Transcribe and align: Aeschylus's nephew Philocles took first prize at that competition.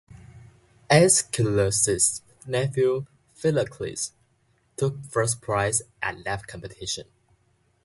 Aeschylus's 0.89 2.23
nephew 2.47 3.05
Philocles 3.37 4.13
took 4.75 5.05
first 5.05 5.41
prize 5.41 5.83
at 6.01 6.23
that 6.23 6.47
competition. 6.47 7.05